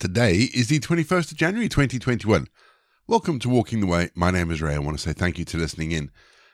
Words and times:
Today 0.00 0.48
is 0.54 0.68
the 0.68 0.78
21st 0.78 1.32
of 1.32 1.36
January 1.36 1.68
2021. 1.68 2.46
Welcome 3.08 3.40
to 3.40 3.48
Walking 3.48 3.80
the 3.80 3.86
Way. 3.88 4.10
My 4.14 4.30
name 4.30 4.52
is 4.52 4.62
Ray. 4.62 4.76
I 4.76 4.78
want 4.78 4.96
to 4.96 5.02
say 5.02 5.12
thank 5.12 5.40
you 5.40 5.44
to 5.46 5.56
listening 5.56 5.90
in 5.90 6.12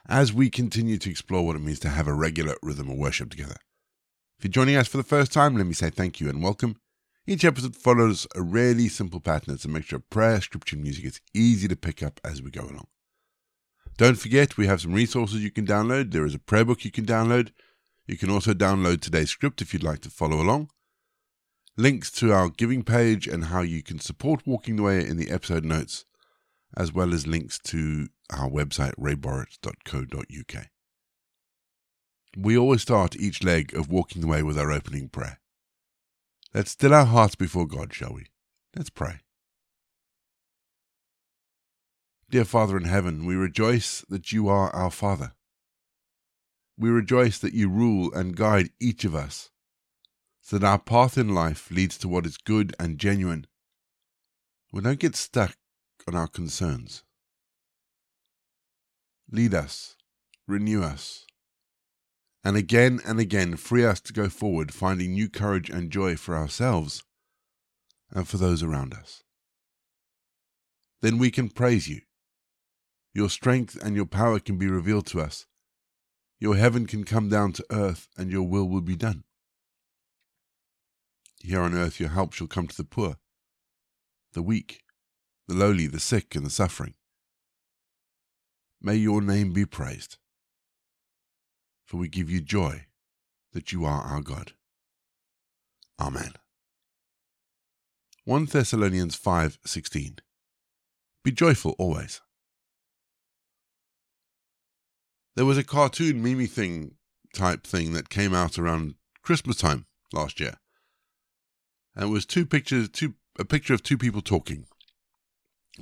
as 0.09 0.33
we 0.33 0.49
continue 0.49 0.97
to 0.97 1.11
explore 1.11 1.45
what 1.45 1.55
it 1.55 1.59
means 1.59 1.79
to 1.81 1.91
have 1.91 2.09
a 2.09 2.15
regular 2.15 2.55
rhythm 2.63 2.89
of 2.89 2.97
worship 2.97 3.29
together. 3.29 3.57
If 4.39 4.45
you're 4.45 4.51
joining 4.51 4.77
us 4.77 4.89
for 4.89 4.97
the 4.97 5.03
first 5.03 5.31
time, 5.31 5.59
let 5.59 5.67
me 5.67 5.75
say 5.75 5.91
thank 5.91 6.21
you 6.21 6.31
and 6.31 6.43
welcome. 6.43 6.77
Each 7.27 7.45
episode 7.45 7.77
follows 7.77 8.27
a 8.35 8.41
really 8.41 8.89
simple 8.89 9.21
pattern. 9.21 9.53
It's 9.53 9.67
a 9.67 9.69
mixture 9.69 9.97
of 9.97 10.09
prayer, 10.09 10.41
scripture, 10.41 10.77
and 10.77 10.83
music. 10.83 11.05
It's 11.05 11.21
easy 11.35 11.69
to 11.69 11.77
pick 11.77 12.03
up 12.03 12.23
as 12.25 12.41
we 12.41 12.51
go 12.51 12.63
along. 12.63 12.87
Don't 13.99 14.17
forget, 14.17 14.57
we 14.57 14.69
have 14.69 14.81
some 14.81 14.95
resources 14.95 15.45
you 15.45 15.51
can 15.51 15.67
download. 15.67 16.13
There 16.13 16.25
is 16.25 16.35
a 16.35 16.39
prayer 16.39 16.65
book 16.65 16.83
you 16.83 16.91
can 16.91 17.05
download. 17.05 17.51
You 18.07 18.17
can 18.17 18.31
also 18.31 18.55
download 18.55 19.03
today's 19.03 19.29
script 19.29 19.61
if 19.61 19.75
you'd 19.75 19.83
like 19.83 20.01
to 20.01 20.09
follow 20.09 20.41
along 20.41 20.71
links 21.77 22.11
to 22.11 22.33
our 22.33 22.49
giving 22.49 22.83
page 22.83 23.27
and 23.27 23.47
how 23.47 23.61
you 23.61 23.83
can 23.83 23.99
support 23.99 24.47
Walking 24.47 24.77
the 24.77 24.83
Way 24.83 25.07
in 25.07 25.17
the 25.17 25.31
episode 25.31 25.65
notes, 25.65 26.05
as 26.77 26.93
well 26.93 27.13
as 27.13 27.27
links 27.27 27.59
to 27.65 28.09
our 28.31 28.49
website, 28.49 28.95
rayborrett.co.uk. 28.95 30.67
We 32.37 32.59
always 32.59 32.83
start 32.83 33.17
each 33.17 33.43
leg 33.43 33.75
of 33.75 33.91
Walking 33.91 34.23
the 34.23 34.29
Way 34.29 34.43
with 34.43 34.59
our 34.59 34.73
opening 34.73 35.09
prayer. 35.09 35.41
Let's 36.53 36.71
still 36.71 36.95
our 36.95 37.05
hearts 37.05 37.35
before 37.35 37.67
God, 37.67 37.93
shall 37.93 38.15
we? 38.15 38.27
Let's 38.77 38.91
pray. 38.91 39.21
Dear 42.31 42.45
Father 42.45 42.77
in 42.77 42.85
heaven, 42.85 43.27
we 43.27 43.35
rejoice 43.35 44.05
that 44.09 44.33
you 44.33 44.49
are 44.49 44.71
our 44.71 44.91
Father. 44.91 45.33
We 46.77 46.91
rejoice 46.91 47.39
that 47.39 47.55
you 47.55 47.69
rule 47.69 48.13
and 48.13 48.37
guide 48.37 48.71
each 48.81 49.05
of 49.05 49.15
us 49.15 49.51
that 50.51 50.65
our 50.65 50.79
path 50.79 51.17
in 51.17 51.35
life 51.35 51.71
leads 51.71 51.97
to 51.99 52.09
what 52.09 52.27
is 52.27 52.37
good 52.37 52.75
and 52.79 52.99
genuine. 52.99 53.47
We 54.73 54.83
don't 54.83 54.99
get 54.99 55.17
stuck 55.17 55.57
on 56.07 56.15
our 56.15 56.29
concerns. 56.29 57.03
Lead 59.31 59.55
us, 59.55 59.97
renew 60.47 60.83
us, 60.83 61.27
and 62.45 62.57
again 62.57 63.01
and 63.07 63.19
again 63.19 63.57
free 63.57 63.85
us 63.85 64.01
to 64.03 64.13
go 64.13 64.29
forward, 64.29 64.73
finding 64.73 65.13
new 65.13 65.31
courage 65.31 65.71
and 65.71 65.91
joy 65.91 66.15
for 66.15 66.37
ourselves 66.37 67.03
and 68.11 68.29
for 68.29 68.37
those 68.37 68.63
around 68.63 68.93
us. 68.93 69.23
Then 71.01 71.19
we 71.19 71.31
can 71.31 71.49
praise 71.49 71.89
you. 71.89 72.03
Your 73.15 73.31
strength 73.31 73.77
and 73.83 73.97
your 73.97 74.07
power 74.07 74.41
can 74.41 74.59
be 74.59 74.69
revealed 74.69 75.07
to 75.07 75.21
us. 75.21 75.47
Your 76.39 76.57
heaven 76.57 76.87
can 76.87 77.05
come 77.05 77.29
down 77.29 77.53
to 77.53 77.65
earth, 77.71 78.09
and 78.19 78.31
your 78.31 78.43
will 78.43 78.69
will 78.69 78.81
be 78.81 78.97
done. 78.97 79.25
Here 81.45 81.61
on 81.61 81.75
earth 81.75 82.01
your 82.01 82.09
help 82.09 82.33
shall 82.33 82.47
come 82.47 82.69
to 82.69 82.77
the 82.77 82.85
poor, 82.85 83.19
the 84.33 84.41
weak, 84.41 84.81
the 85.47 85.53
lowly, 85.53 85.87
the 85.87 86.01
sick, 86.01 86.35
and 86.35 86.45
the 86.45 86.49
suffering. 86.49 86.95
May 88.81 88.95
your 88.95 89.21
name 89.21 89.53
be 89.53 89.67
praised, 89.67 90.17
for 91.85 91.99
we 91.99 92.09
give 92.09 92.31
you 92.31 92.41
joy 92.41 92.87
that 93.53 93.73
you 93.73 93.85
are 93.85 94.01
our 94.01 94.23
God. 94.23 94.53
Amen. 96.01 96.33
1 98.25 98.47
Thessalonians 98.47 99.15
5:16 99.15 100.21
Be 101.23 101.31
joyful 101.31 101.77
always. 101.79 102.23
There 105.37 105.45
was 105.45 105.59
a 105.59 105.65
cartoon 105.65 106.23
meme 106.23 106.47
thing 106.47 106.97
type 107.35 107.67
thing 107.67 107.93
that 107.93 108.09
came 108.09 108.33
out 108.33 108.59
around 108.59 108.95
Christmas 109.23 109.59
time 109.59 109.85
last 110.11 110.41
year 110.41 110.59
and 111.95 112.05
it 112.05 112.13
was 112.13 112.27
two 112.27 112.47
pictures, 112.47 112.89
two 112.89 113.15
a 113.39 113.45
picture 113.45 113.75
of 113.75 113.83
two 113.83 113.99
people 113.99 114.23
talking. 114.23 114.67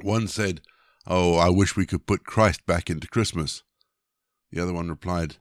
One 0.01 0.27
said, 0.27 0.63
"Oh, 1.07 1.37
I 1.37 1.51
wish 1.51 1.77
we 1.77 1.87
could 1.87 2.07
put 2.07 2.25
Christ 2.25 2.65
back 2.67 2.89
into 2.89 3.07
Christmas." 3.07 3.63
The 4.51 4.61
other 4.61 4.73
one 4.73 4.89
replied, 4.89 5.37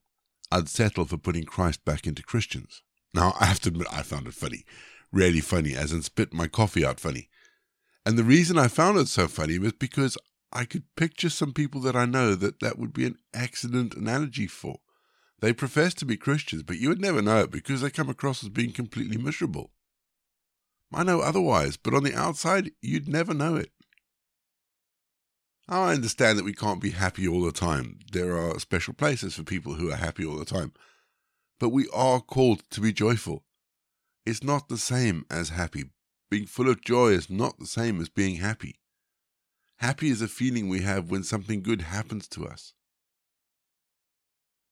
"I'd 0.51 0.67
settle 0.69 1.05
for 1.05 1.17
putting 1.17 1.45
Christ 1.45 1.85
back 1.85 2.05
into 2.05 2.23
Christians." 2.23 2.81
Now, 3.13 3.35
I 3.39 3.45
have 3.45 3.59
to 3.61 3.69
admit, 3.69 3.87
I 3.91 4.03
found 4.03 4.27
it 4.27 4.33
funny, 4.33 4.65
really 5.11 5.41
funny, 5.41 5.75
as 5.75 5.91
in 5.91 6.01
spit 6.01 6.33
my 6.33 6.47
coffee 6.47 6.85
out 6.85 6.99
funny. 6.99 7.29
And 8.05 8.17
the 8.17 8.23
reason 8.23 8.57
I 8.57 8.67
found 8.67 8.97
it 8.97 9.07
so 9.07 9.27
funny 9.27 9.59
was 9.59 9.73
because 9.73 10.17
I 10.51 10.65
could 10.65 10.95
picture 10.95 11.29
some 11.29 11.53
people 11.53 11.81
that 11.81 11.95
I 11.95 12.05
know 12.05 12.35
that 12.35 12.59
that 12.59 12.77
would 12.77 12.93
be 12.93 13.05
an 13.05 13.17
excellent 13.33 13.93
analogy 13.93 14.47
for. 14.47 14.81
They 15.39 15.53
profess 15.53 15.93
to 15.95 16.05
be 16.05 16.17
Christians, 16.17 16.63
but 16.63 16.77
you 16.77 16.89
would 16.89 17.01
never 17.01 17.21
know 17.21 17.41
it 17.41 17.51
because 17.51 17.81
they 17.81 17.89
come 17.89 18.09
across 18.09 18.43
as 18.43 18.49
being 18.49 18.73
completely 18.73 19.17
miserable. 19.17 19.71
I 20.93 21.03
know 21.03 21.21
otherwise, 21.21 21.77
but 21.77 21.93
on 21.93 22.03
the 22.03 22.15
outside, 22.15 22.71
you'd 22.81 23.07
never 23.07 23.33
know 23.33 23.55
it. 23.55 23.71
I 25.67 25.93
understand 25.93 26.37
that 26.37 26.45
we 26.45 26.53
can't 26.53 26.81
be 26.81 26.91
happy 26.91 27.27
all 27.27 27.43
the 27.43 27.53
time. 27.53 27.99
There 28.11 28.37
are 28.37 28.59
special 28.59 28.93
places 28.93 29.35
for 29.35 29.43
people 29.43 29.75
who 29.75 29.89
are 29.89 29.95
happy 29.95 30.25
all 30.25 30.37
the 30.37 30.43
time. 30.43 30.73
But 31.59 31.69
we 31.69 31.87
are 31.93 32.19
called 32.19 32.63
to 32.71 32.81
be 32.81 32.91
joyful. 32.91 33.45
It's 34.25 34.43
not 34.43 34.67
the 34.67 34.77
same 34.77 35.25
as 35.29 35.49
happy. 35.49 35.85
Being 36.29 36.45
full 36.45 36.69
of 36.69 36.81
joy 36.81 37.09
is 37.09 37.29
not 37.29 37.59
the 37.59 37.67
same 37.67 38.01
as 38.01 38.09
being 38.09 38.35
happy. 38.35 38.79
Happy 39.77 40.09
is 40.09 40.21
a 40.21 40.27
feeling 40.27 40.67
we 40.67 40.81
have 40.81 41.09
when 41.09 41.23
something 41.23 41.63
good 41.63 41.81
happens 41.81 42.27
to 42.29 42.45
us. 42.45 42.73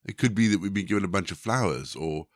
It 0.06 0.18
could 0.18 0.36
be 0.36 0.48
that 0.48 0.60
we've 0.60 0.74
been 0.74 0.86
given 0.86 1.04
a 1.04 1.10
bunch 1.10 1.32
of 1.32 1.38
flowers, 1.38 1.96
or 1.96 2.28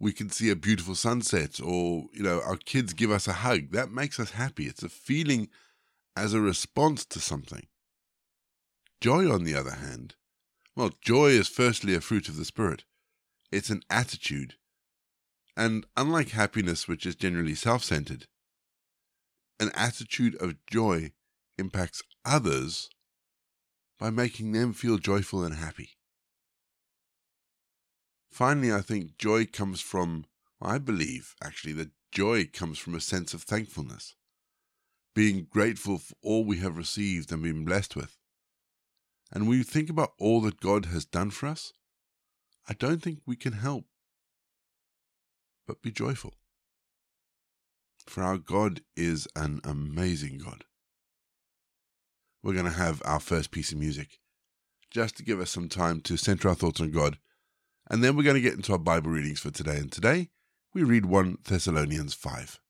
we 0.00 0.12
can 0.12 0.30
see 0.30 0.50
a 0.50 0.56
beautiful 0.56 0.94
sunset 0.94 1.60
or 1.62 2.06
you 2.12 2.22
know 2.22 2.40
our 2.40 2.56
kids 2.56 2.92
give 2.94 3.10
us 3.10 3.28
a 3.28 3.34
hug. 3.34 3.70
That 3.70 3.92
makes 3.92 4.18
us 4.18 4.32
happy. 4.32 4.66
It's 4.66 4.82
a 4.82 4.88
feeling 4.88 5.48
as 6.16 6.34
a 6.34 6.40
response 6.40 7.04
to 7.06 7.20
something. 7.20 7.66
Joy 9.00 9.30
on 9.30 9.44
the 9.44 9.54
other 9.54 9.72
hand 9.72 10.16
well 10.74 10.90
joy 11.02 11.28
is 11.28 11.48
firstly 11.48 11.94
a 11.94 12.00
fruit 12.00 12.28
of 12.28 12.36
the 12.36 12.44
spirit. 12.44 12.84
It's 13.52 13.70
an 13.70 13.82
attitude. 13.90 14.54
And 15.56 15.84
unlike 15.96 16.30
happiness 16.30 16.88
which 16.88 17.04
is 17.04 17.14
generally 17.14 17.54
self-centered 17.54 18.24
an 19.58 19.70
attitude 19.74 20.34
of 20.36 20.54
joy 20.66 21.12
impacts 21.58 22.02
others 22.24 22.88
by 23.98 24.08
making 24.08 24.52
them 24.52 24.72
feel 24.72 24.96
joyful 24.96 25.44
and 25.44 25.56
happy 25.56 25.90
Finally, 28.40 28.72
I 28.72 28.80
think 28.80 29.18
joy 29.18 29.44
comes 29.44 29.82
from, 29.82 30.24
I 30.62 30.78
believe 30.78 31.34
actually, 31.44 31.74
that 31.74 31.90
joy 32.10 32.46
comes 32.46 32.78
from 32.78 32.94
a 32.94 33.00
sense 33.00 33.34
of 33.34 33.42
thankfulness, 33.42 34.14
being 35.14 35.46
grateful 35.50 35.98
for 35.98 36.14
all 36.22 36.46
we 36.46 36.56
have 36.56 36.78
received 36.78 37.30
and 37.30 37.42
been 37.42 37.66
blessed 37.66 37.96
with. 37.96 38.16
And 39.30 39.46
when 39.46 39.58
you 39.58 39.62
think 39.62 39.90
about 39.90 40.14
all 40.18 40.40
that 40.40 40.58
God 40.58 40.86
has 40.86 41.04
done 41.04 41.28
for 41.28 41.48
us, 41.48 41.74
I 42.66 42.72
don't 42.72 43.02
think 43.02 43.18
we 43.26 43.36
can 43.36 43.52
help 43.52 43.84
but 45.66 45.82
be 45.82 45.90
joyful. 45.90 46.32
For 48.06 48.22
our 48.22 48.38
God 48.38 48.80
is 48.96 49.28
an 49.36 49.60
amazing 49.64 50.38
God. 50.38 50.64
We're 52.42 52.54
going 52.54 52.64
to 52.64 52.70
have 52.70 53.02
our 53.04 53.20
first 53.20 53.50
piece 53.50 53.70
of 53.70 53.76
music 53.76 54.18
just 54.90 55.18
to 55.18 55.22
give 55.22 55.40
us 55.40 55.50
some 55.50 55.68
time 55.68 56.00
to 56.00 56.16
center 56.16 56.48
our 56.48 56.54
thoughts 56.54 56.80
on 56.80 56.90
God 56.90 57.18
and 57.90 58.02
then 58.02 58.16
we're 58.16 58.22
going 58.22 58.36
to 58.36 58.40
get 58.40 58.54
into 58.54 58.72
our 58.72 58.78
Bible 58.78 59.10
readings 59.10 59.40
for 59.40 59.50
today. 59.50 59.76
And 59.76 59.90
today 59.90 60.30
we 60.72 60.84
read 60.84 61.06
1 61.06 61.38
Thessalonians 61.44 62.14
5. 62.14 62.60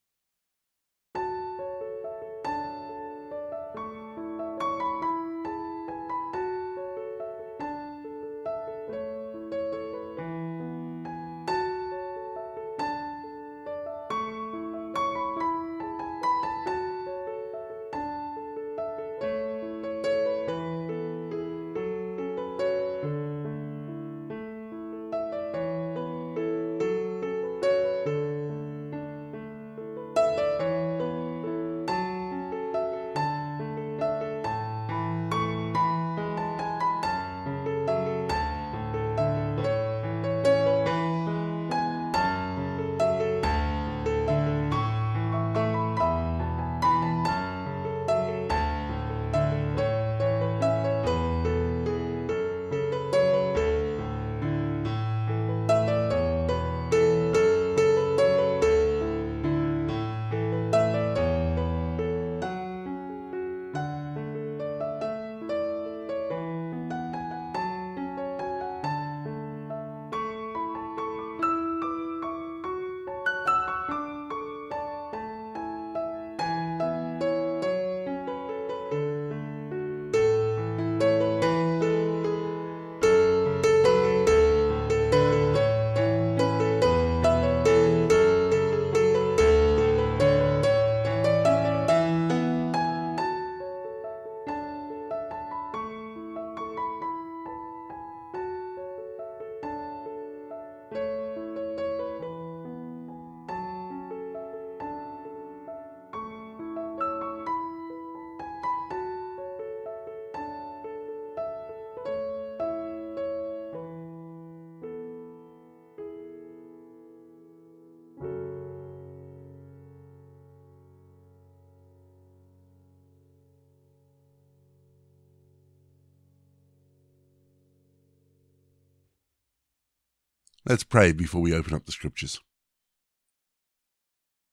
Let's 130.67 130.85
pray 130.85 131.13
before 131.13 131.41
we 131.41 131.55
open 131.55 131.75
up 131.75 131.87
the 131.87 131.93
scriptures. 131.93 132.39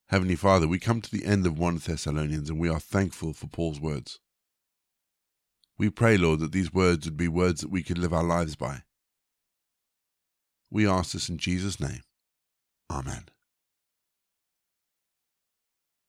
Heavenly 0.08 0.38
Father, 0.38 0.66
we 0.66 0.80
come 0.80 1.02
to 1.02 1.12
the 1.12 1.26
end 1.26 1.46
of 1.46 1.60
1 1.60 1.80
Thessalonians 1.80 2.50
and 2.50 2.60
we 2.60 2.70
are 2.70 2.80
thankful 2.80 3.34
for 3.34 3.48
Paul's 3.48 3.82
words. 3.82 4.20
We 5.78 5.90
pray, 5.90 6.16
Lord, 6.18 6.40
that 6.40 6.54
these 6.54 6.74
words 6.74 7.06
would 7.06 7.18
be 7.18 7.28
words 7.28 7.60
that 7.60 7.70
we 7.70 7.84
could 7.84 7.98
live 7.98 8.14
our 8.14 8.24
lives 8.24 8.56
by. 8.56 8.84
We 10.72 10.88
ask 10.88 11.12
this 11.12 11.28
in 11.28 11.38
Jesus' 11.38 11.80
name. 11.80 12.04
Amen. 12.90 13.26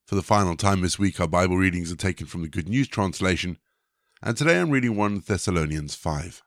For 0.06 0.14
the 0.14 0.22
final 0.22 0.56
time 0.56 0.80
this 0.80 0.98
week, 0.98 1.20
our 1.20 1.28
Bible 1.28 1.56
readings 1.56 1.92
are 1.92 1.96
taken 1.96 2.26
from 2.26 2.42
the 2.42 2.48
Good 2.48 2.68
News 2.68 2.88
Translation, 2.88 3.58
and 4.22 4.36
today 4.36 4.60
I'm 4.60 4.70
reading 4.70 4.96
1 4.96 5.24
Thessalonians 5.26 5.96
5. 5.96 6.42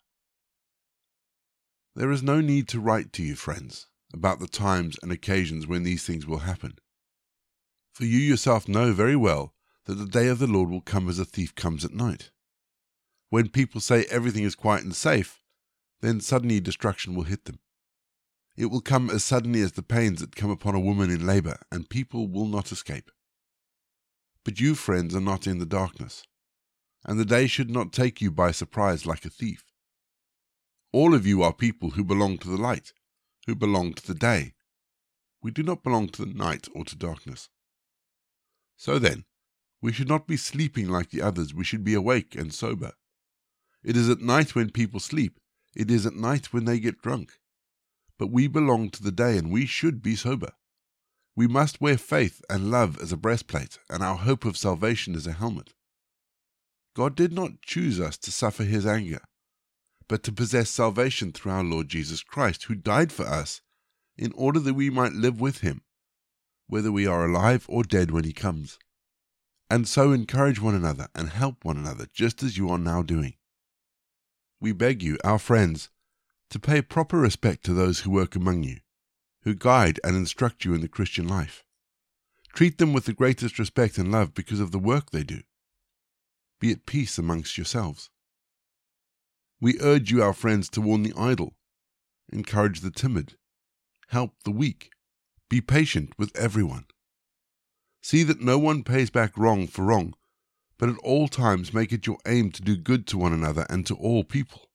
There 1.95 2.11
is 2.11 2.23
no 2.23 2.39
need 2.39 2.67
to 2.69 2.79
write 2.79 3.11
to 3.13 3.23
you, 3.23 3.35
friends, 3.35 3.87
about 4.13 4.39
the 4.39 4.47
times 4.47 4.97
and 5.03 5.11
occasions 5.11 5.67
when 5.67 5.83
these 5.83 6.05
things 6.05 6.25
will 6.25 6.39
happen. 6.39 6.79
For 7.93 8.05
you 8.05 8.19
yourself 8.19 8.67
know 8.67 8.93
very 8.93 9.15
well 9.15 9.53
that 9.85 9.95
the 9.95 10.05
day 10.05 10.27
of 10.27 10.39
the 10.39 10.47
Lord 10.47 10.69
will 10.69 10.81
come 10.81 11.09
as 11.09 11.19
a 11.19 11.25
thief 11.25 11.53
comes 11.53 11.83
at 11.83 11.93
night. 11.93 12.31
When 13.29 13.49
people 13.49 13.81
say 13.81 14.05
everything 14.05 14.43
is 14.43 14.55
quiet 14.55 14.83
and 14.83 14.95
safe, 14.95 15.41
then 15.99 16.21
suddenly 16.21 16.59
destruction 16.59 17.13
will 17.13 17.23
hit 17.23 17.45
them. 17.45 17.59
It 18.55 18.67
will 18.67 18.81
come 18.81 19.09
as 19.09 19.23
suddenly 19.23 19.61
as 19.61 19.73
the 19.73 19.83
pains 19.83 20.21
that 20.21 20.35
come 20.35 20.49
upon 20.49 20.75
a 20.75 20.79
woman 20.79 21.09
in 21.09 21.25
labor, 21.25 21.57
and 21.71 21.89
people 21.89 22.27
will 22.27 22.47
not 22.47 22.71
escape. 22.71 23.11
But 24.43 24.59
you, 24.59 24.75
friends, 24.75 25.15
are 25.15 25.21
not 25.21 25.47
in 25.47 25.59
the 25.59 25.65
darkness, 25.65 26.23
and 27.05 27.19
the 27.19 27.25
day 27.25 27.47
should 27.47 27.69
not 27.69 27.93
take 27.93 28.21
you 28.21 28.31
by 28.31 28.51
surprise 28.51 29.05
like 29.05 29.25
a 29.25 29.29
thief. 29.29 29.70
All 30.93 31.13
of 31.13 31.25
you 31.25 31.41
are 31.41 31.53
people 31.53 31.91
who 31.91 32.03
belong 32.03 32.37
to 32.39 32.49
the 32.49 32.57
light, 32.57 32.91
who 33.47 33.55
belong 33.55 33.93
to 33.93 34.05
the 34.05 34.13
day. 34.13 34.53
We 35.41 35.51
do 35.51 35.63
not 35.63 35.83
belong 35.83 36.09
to 36.09 36.25
the 36.25 36.33
night 36.33 36.67
or 36.75 36.83
to 36.85 36.95
darkness. 36.95 37.49
So 38.75 38.99
then, 38.99 39.25
we 39.81 39.93
should 39.93 40.09
not 40.09 40.27
be 40.27 40.37
sleeping 40.37 40.89
like 40.89 41.09
the 41.09 41.21
others, 41.21 41.53
we 41.53 41.63
should 41.63 41.83
be 41.83 41.93
awake 41.93 42.35
and 42.35 42.53
sober. 42.53 42.93
It 43.83 43.95
is 43.97 44.09
at 44.09 44.21
night 44.21 44.53
when 44.53 44.69
people 44.69 44.99
sleep. 44.99 45.39
It 45.75 45.89
is 45.89 46.05
at 46.05 46.13
night 46.13 46.53
when 46.53 46.65
they 46.65 46.79
get 46.79 47.01
drunk. 47.01 47.31
But 48.19 48.31
we 48.31 48.47
belong 48.47 48.89
to 48.91 49.01
the 49.01 49.11
day 49.11 49.37
and 49.37 49.51
we 49.51 49.65
should 49.65 50.03
be 50.03 50.15
sober. 50.15 50.51
We 51.35 51.47
must 51.47 51.81
wear 51.81 51.97
faith 51.97 52.41
and 52.49 52.69
love 52.69 52.99
as 53.01 53.11
a 53.11 53.17
breastplate 53.17 53.79
and 53.89 54.03
our 54.03 54.17
hope 54.17 54.45
of 54.45 54.57
salvation 54.57 55.15
as 55.15 55.25
a 55.25 55.31
helmet. 55.31 55.73
God 56.93 57.15
did 57.15 57.31
not 57.31 57.61
choose 57.61 57.99
us 57.99 58.17
to 58.19 58.31
suffer 58.31 58.63
his 58.63 58.85
anger, 58.85 59.21
but 60.07 60.23
to 60.23 60.31
possess 60.31 60.69
salvation 60.69 61.31
through 61.31 61.51
our 61.51 61.63
Lord 61.63 61.87
Jesus 61.87 62.23
Christ, 62.23 62.63
who 62.63 62.75
died 62.75 63.11
for 63.11 63.25
us 63.25 63.61
in 64.17 64.31
order 64.33 64.59
that 64.59 64.73
we 64.73 64.89
might 64.89 65.13
live 65.13 65.39
with 65.39 65.61
him, 65.61 65.81
whether 66.67 66.91
we 66.91 67.07
are 67.07 67.25
alive 67.25 67.65
or 67.69 67.83
dead 67.83 68.11
when 68.11 68.23
he 68.23 68.33
comes. 68.33 68.77
And 69.69 69.87
so 69.87 70.11
encourage 70.11 70.61
one 70.61 70.75
another 70.75 71.07
and 71.15 71.29
help 71.29 71.63
one 71.63 71.77
another, 71.77 72.07
just 72.13 72.43
as 72.43 72.57
you 72.57 72.69
are 72.69 72.77
now 72.77 73.01
doing 73.01 73.35
we 74.61 74.71
beg 74.71 75.01
you, 75.01 75.17
our 75.23 75.39
friends, 75.39 75.89
to 76.51 76.59
pay 76.59 76.81
proper 76.81 77.17
respect 77.17 77.65
to 77.65 77.73
those 77.73 78.01
who 78.01 78.11
work 78.11 78.35
among 78.35 78.63
you, 78.63 78.77
who 79.41 79.55
guide 79.55 79.99
and 80.03 80.15
instruct 80.15 80.63
you 80.63 80.73
in 80.75 80.81
the 80.81 80.87
Christian 80.87 81.27
life. 81.27 81.65
Treat 82.53 82.77
them 82.77 82.93
with 82.93 83.05
the 83.05 83.13
greatest 83.13 83.57
respect 83.57 83.97
and 83.97 84.11
love 84.11 84.35
because 84.35 84.59
of 84.59 84.71
the 84.71 84.79
work 84.79 85.09
they 85.09 85.23
do. 85.23 85.41
Be 86.59 86.71
at 86.71 86.85
peace 86.85 87.17
amongst 87.17 87.57
yourselves. 87.57 88.10
We 89.61 89.79
urge 89.79 90.11
you, 90.11 90.21
our 90.21 90.33
friends, 90.33 90.67
to 90.71 90.81
warn 90.81 91.03
the 91.03 91.13
idle, 91.15 91.53
encourage 92.33 92.81
the 92.81 92.91
timid, 92.91 93.35
help 94.09 94.33
the 94.43 94.51
weak, 94.51 94.89
be 95.49 95.61
patient 95.61 96.13
with 96.17 96.35
everyone. 96.35 96.85
See 98.01 98.23
that 98.23 98.41
no 98.41 98.57
one 98.57 98.83
pays 98.83 99.09
back 99.09 99.37
wrong 99.37 99.67
for 99.67 99.85
wrong 99.85 100.15
but 100.81 100.89
at 100.89 100.97
all 101.03 101.27
times 101.27 101.75
make 101.75 101.93
it 101.93 102.07
your 102.07 102.17
aim 102.25 102.49
to 102.49 102.63
do 102.63 102.75
good 102.75 103.05
to 103.05 103.15
one 103.15 103.33
another 103.33 103.67
and 103.69 103.85
to 103.85 103.93
all 103.93 104.23
people. 104.23 104.71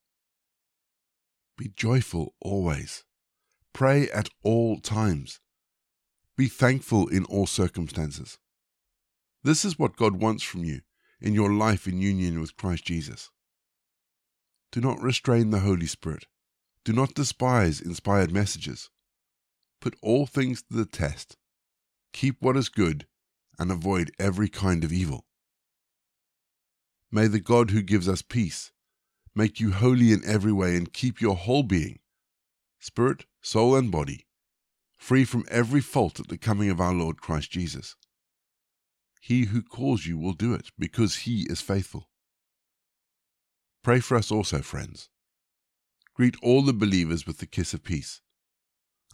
Be 1.59 1.73
joyful 1.75 2.33
always. 2.41 3.03
Pray 3.73 4.09
at 4.11 4.29
all 4.45 4.79
times. 4.79 5.41
Be 6.37 6.47
thankful 6.47 7.09
in 7.09 7.25
all 7.25 7.49
circumstances. 7.49 8.39
This 9.43 9.65
is 9.65 9.81
what 9.81 9.97
God 9.97 10.21
wants 10.21 10.45
from 10.45 10.63
you 10.63 10.83
in 11.21 11.35
your 11.35 11.53
life 11.53 11.89
in 11.89 12.01
union 12.01 12.41
with 12.41 12.57
Christ 12.57 12.85
Jesus. 12.85 13.31
Do 14.73 14.81
not 14.81 15.01
restrain 15.01 15.51
the 15.51 15.61
Holy 15.61 15.87
Spirit. 15.87 16.27
Do 16.85 16.93
not 16.93 17.15
despise 17.15 17.81
inspired 17.81 18.33
messages. 18.33 18.91
Put 19.81 19.97
all 20.03 20.27
things 20.27 20.63
to 20.63 20.75
the 20.75 20.87
test. 20.87 21.37
Keep 22.13 22.41
what 22.41 22.57
is 22.57 22.69
good 22.69 23.07
and 23.59 23.71
avoid 23.71 24.11
every 24.19 24.49
kind 24.49 24.85
of 24.85 24.93
evil. 24.93 25.25
May 27.11 27.27
the 27.27 27.41
God 27.41 27.71
who 27.71 27.83
gives 27.83 28.09
us 28.09 28.23
peace 28.23 28.73
make 29.35 29.61
you 29.61 29.73
holy 29.73 30.13
in 30.13 30.23
every 30.25 30.53
way 30.53 30.77
and 30.77 30.93
keep 30.93 31.21
your 31.21 31.37
whole 31.37 31.63
being, 31.63 31.99
spirit, 32.81 33.27
soul, 33.43 33.77
and 33.77 33.91
body, 33.91 34.27
free 34.97 35.25
from 35.25 35.45
every 35.51 35.81
fault 35.81 36.19
at 36.19 36.29
the 36.29 36.39
coming 36.39 36.71
of 36.71 36.81
our 36.81 36.95
Lord 36.95 37.21
Christ 37.21 37.51
Jesus. 37.51 37.97
He 39.21 39.47
who 39.47 39.63
calls 39.63 40.07
you 40.07 40.19
will 40.19 40.33
do 40.33 40.55
it 40.55 40.71
because 40.79 41.17
he 41.17 41.47
is 41.51 41.61
faithful. 41.61 42.09
Pray 43.87 44.01
for 44.01 44.17
us 44.17 44.33
also, 44.33 44.63
friends. 44.63 45.11
Greet 46.13 46.35
all 46.43 46.63
the 46.63 46.73
believers 46.73 47.25
with 47.25 47.39
the 47.39 47.47
kiss 47.47 47.73
of 47.73 47.85
peace. 47.85 48.21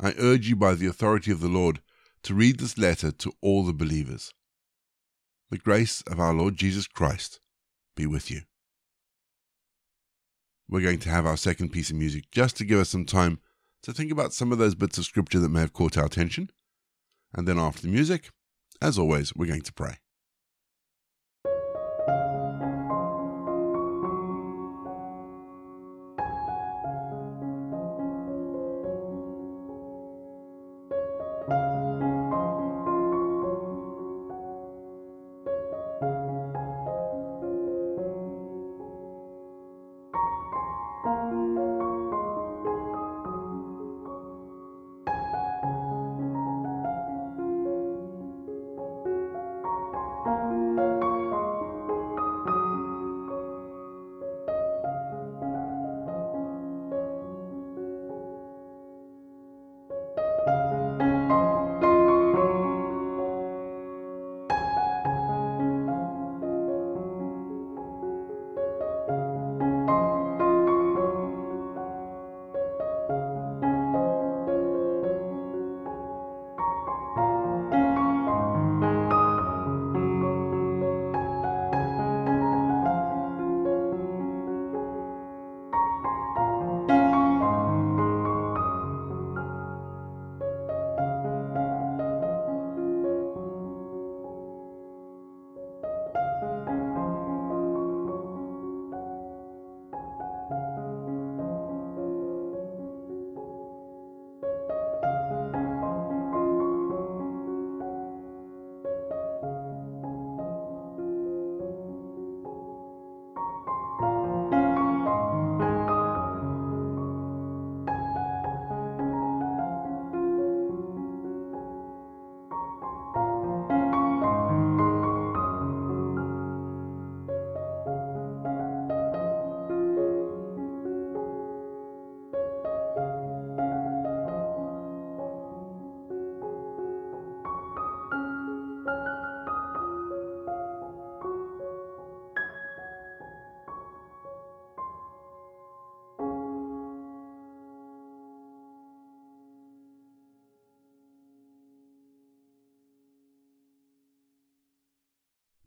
I 0.01 0.15
urge 0.17 0.49
you 0.49 0.57
by 0.57 0.73
the 0.73 0.87
authority 0.87 1.31
of 1.31 1.41
the 1.41 1.49
Lord 1.49 1.83
to 2.23 2.33
read 2.33 2.59
this 2.59 2.79
letter 2.79 3.13
to 3.13 3.33
all 3.43 3.65
the 3.65 3.75
believers. 3.75 4.33
The 5.51 5.59
grace 5.59 6.03
of 6.07 6.19
our 6.19 6.33
Lord 6.33 6.57
Jesus 6.57 6.87
Christ 6.87 7.39
be 7.97 8.07
with 8.07 8.31
you. 8.31 8.45
We're 10.71 10.81
going 10.81 11.01
to 11.01 11.11
have 11.11 11.27
our 11.27 11.37
second 11.37 11.69
piece 11.69 11.91
of 11.91 11.97
music 11.97 12.31
just 12.31 12.57
to 12.57 12.65
give 12.65 12.81
us 12.81 12.89
some 12.89 13.05
time 13.05 13.41
to 13.83 13.93
think 13.93 14.11
about 14.11 14.33
some 14.33 14.53
of 14.53 14.59
those 14.59 14.75
bits 14.75 14.97
of 14.97 15.05
scripture 15.05 15.41
that 15.41 15.51
may 15.51 15.61
have 15.61 15.75
caught 15.75 15.99
our 15.99 16.07
attention. 16.07 16.49
And 17.35 17.47
then 17.47 17.59
after 17.59 17.83
the 17.83 17.89
music, 17.89 18.31
as 18.81 18.99
always, 18.99 19.37
we're 19.37 19.45
going 19.45 19.61
to 19.61 19.73
pray. 19.75 19.97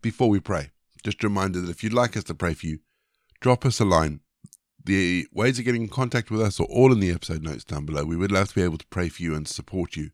before 0.05 0.29
we 0.29 0.39
pray, 0.39 0.69
just 1.03 1.23
a 1.23 1.27
reminder 1.27 1.59
that 1.59 1.71
if 1.71 1.83
you'd 1.83 1.91
like 1.91 2.15
us 2.15 2.23
to 2.23 2.35
pray 2.35 2.53
for 2.53 2.67
you, 2.67 2.77
drop 3.41 3.65
us 3.65 3.79
a 3.79 3.83
line. 3.83 4.19
The 4.83 5.25
ways 5.33 5.57
of 5.57 5.65
getting 5.65 5.81
in 5.81 5.89
contact 5.89 6.29
with 6.29 6.41
us 6.41 6.59
are 6.59 6.65
all 6.65 6.93
in 6.93 6.99
the 6.99 7.09
episode 7.09 7.41
notes 7.41 7.63
down 7.63 7.87
below. 7.87 8.05
We 8.05 8.15
would 8.15 8.31
love 8.31 8.49
to 8.49 8.53
be 8.53 8.61
able 8.61 8.77
to 8.77 8.85
pray 8.91 9.09
for 9.09 9.23
you 9.23 9.33
and 9.33 9.47
support 9.47 9.95
you. 9.95 10.11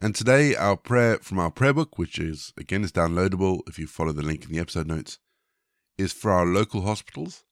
And 0.00 0.16
today, 0.16 0.56
our 0.56 0.76
prayer 0.76 1.18
from 1.18 1.38
our 1.38 1.52
prayer 1.52 1.72
book, 1.72 1.96
which 1.96 2.18
is 2.18 2.52
again 2.56 2.82
is 2.82 2.90
downloadable 2.90 3.60
if 3.68 3.78
you 3.78 3.86
follow 3.86 4.10
the 4.10 4.20
link 4.20 4.46
in 4.46 4.50
the 4.50 4.58
episode 4.58 4.88
notes, 4.88 5.20
is 5.96 6.12
for 6.12 6.32
our 6.32 6.44
local 6.44 6.82
hospitals, 6.82 7.44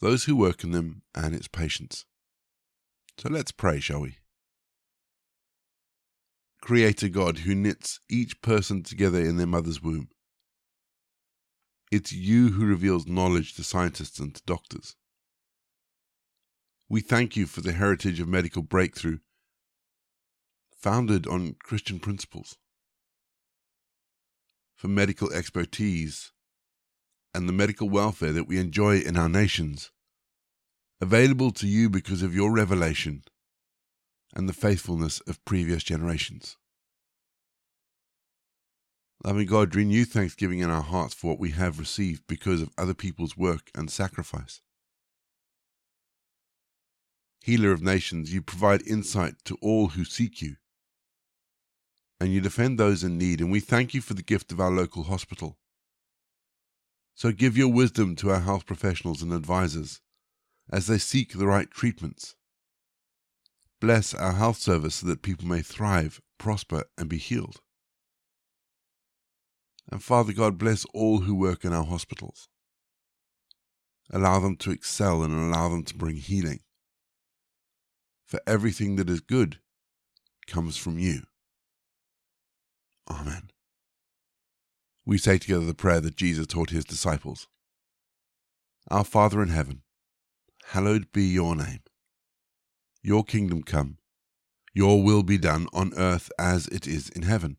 those 0.00 0.24
who 0.26 0.36
work 0.36 0.62
in 0.62 0.70
them, 0.70 1.02
and 1.12 1.34
its 1.34 1.48
patients. 1.48 2.04
So 3.18 3.28
let's 3.30 3.50
pray, 3.50 3.80
shall 3.80 4.02
we? 4.02 4.18
Creator 6.60 7.08
God 7.08 7.38
who 7.38 7.56
knits 7.56 7.98
each 8.08 8.40
person 8.42 8.84
together 8.84 9.18
in 9.18 9.38
their 9.38 9.48
mother's 9.48 9.82
womb. 9.82 10.08
It's 11.92 12.10
you 12.10 12.52
who 12.52 12.64
reveals 12.64 13.06
knowledge 13.06 13.54
to 13.56 13.62
scientists 13.62 14.18
and 14.18 14.34
to 14.34 14.40
doctors. 14.46 14.96
We 16.88 17.02
thank 17.02 17.36
you 17.36 17.44
for 17.44 17.60
the 17.60 17.72
heritage 17.72 18.18
of 18.18 18.28
medical 18.28 18.62
breakthrough 18.62 19.18
founded 20.74 21.26
on 21.26 21.56
Christian 21.62 22.00
principles, 22.00 22.56
for 24.74 24.88
medical 24.88 25.30
expertise 25.34 26.32
and 27.34 27.46
the 27.46 27.52
medical 27.52 27.90
welfare 27.90 28.32
that 28.32 28.48
we 28.48 28.58
enjoy 28.58 29.00
in 29.00 29.18
our 29.18 29.28
nations, 29.28 29.90
available 30.98 31.50
to 31.50 31.66
you 31.66 31.90
because 31.90 32.22
of 32.22 32.34
your 32.34 32.52
revelation 32.52 33.22
and 34.34 34.48
the 34.48 34.54
faithfulness 34.54 35.20
of 35.26 35.44
previous 35.44 35.84
generations. 35.84 36.56
Loving 39.24 39.46
God, 39.46 39.74
renew 39.74 40.04
thanksgiving 40.04 40.58
in 40.58 40.70
our 40.70 40.82
hearts 40.82 41.14
for 41.14 41.28
what 41.28 41.38
we 41.38 41.50
have 41.52 41.78
received 41.78 42.26
because 42.26 42.60
of 42.60 42.70
other 42.76 42.94
people's 42.94 43.36
work 43.36 43.70
and 43.74 43.90
sacrifice. 43.90 44.60
Healer 47.40 47.72
of 47.72 47.82
nations, 47.82 48.32
you 48.32 48.42
provide 48.42 48.86
insight 48.86 49.34
to 49.44 49.56
all 49.62 49.88
who 49.88 50.04
seek 50.04 50.42
you. 50.42 50.56
And 52.20 52.32
you 52.32 52.40
defend 52.40 52.78
those 52.78 53.02
in 53.04 53.18
need, 53.18 53.40
and 53.40 53.50
we 53.50 53.60
thank 53.60 53.94
you 53.94 54.00
for 54.00 54.14
the 54.14 54.22
gift 54.22 54.52
of 54.52 54.60
our 54.60 54.70
local 54.70 55.04
hospital. 55.04 55.58
So 57.14 57.32
give 57.32 57.56
your 57.56 57.72
wisdom 57.72 58.16
to 58.16 58.30
our 58.30 58.40
health 58.40 58.66
professionals 58.66 59.22
and 59.22 59.32
advisors 59.32 60.00
as 60.70 60.86
they 60.86 60.98
seek 60.98 61.32
the 61.32 61.46
right 61.46 61.70
treatments 61.70 62.34
Bless 63.82 64.14
our 64.14 64.34
health 64.34 64.58
service 64.58 64.94
so 64.94 65.08
that 65.08 65.22
people 65.22 65.48
may 65.48 65.60
thrive, 65.60 66.20
prosper, 66.38 66.84
and 66.96 67.08
be 67.08 67.18
healed. 67.18 67.60
And 69.92 70.02
Father 70.02 70.32
God, 70.32 70.56
bless 70.56 70.86
all 70.94 71.18
who 71.18 71.34
work 71.34 71.66
in 71.66 71.74
our 71.74 71.84
hospitals. 71.84 72.48
Allow 74.10 74.40
them 74.40 74.56
to 74.56 74.70
excel 74.70 75.22
and 75.22 75.34
allow 75.34 75.68
them 75.68 75.84
to 75.84 75.94
bring 75.94 76.16
healing. 76.16 76.60
For 78.24 78.40
everything 78.46 78.96
that 78.96 79.10
is 79.10 79.20
good 79.20 79.58
comes 80.46 80.78
from 80.78 80.98
you. 80.98 81.24
Amen. 83.10 83.50
We 85.04 85.18
say 85.18 85.36
together 85.36 85.66
the 85.66 85.74
prayer 85.74 86.00
that 86.00 86.16
Jesus 86.16 86.46
taught 86.46 86.70
his 86.70 86.86
disciples 86.86 87.46
Our 88.90 89.04
Father 89.04 89.42
in 89.42 89.50
heaven, 89.50 89.82
hallowed 90.68 91.12
be 91.12 91.24
your 91.24 91.54
name. 91.54 91.80
Your 93.02 93.24
kingdom 93.24 93.62
come, 93.62 93.98
your 94.72 95.02
will 95.02 95.22
be 95.22 95.36
done 95.36 95.66
on 95.74 95.92
earth 95.98 96.32
as 96.38 96.66
it 96.68 96.86
is 96.86 97.10
in 97.10 97.24
heaven. 97.24 97.58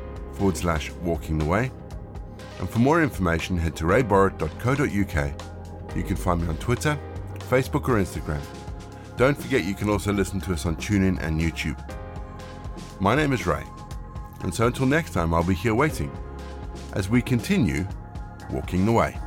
forward 0.35 0.57
slash 0.57 0.91
walking 1.03 1.37
the 1.37 1.45
way. 1.45 1.71
And 2.59 2.69
for 2.69 2.79
more 2.79 3.01
information, 3.01 3.57
head 3.57 3.75
to 3.77 3.85
rayborrett.co.uk. 3.85 5.95
You 5.95 6.03
can 6.03 6.15
find 6.15 6.41
me 6.41 6.47
on 6.47 6.57
Twitter, 6.57 6.97
Facebook, 7.39 7.89
or 7.89 7.95
Instagram. 7.95 8.41
Don't 9.17 9.37
forget 9.37 9.65
you 9.65 9.75
can 9.75 9.89
also 9.89 10.13
listen 10.13 10.39
to 10.41 10.53
us 10.53 10.65
on 10.65 10.75
TuneIn 10.75 11.21
and 11.21 11.39
YouTube. 11.39 11.77
My 12.99 13.15
name 13.15 13.33
is 13.33 13.45
Ray, 13.45 13.63
and 14.41 14.53
so 14.53 14.67
until 14.67 14.85
next 14.85 15.11
time, 15.11 15.33
I'll 15.33 15.43
be 15.43 15.55
here 15.55 15.75
waiting 15.75 16.11
as 16.93 17.09
we 17.09 17.21
continue 17.21 17.87
walking 18.51 18.85
the 18.85 18.91
way. 18.91 19.17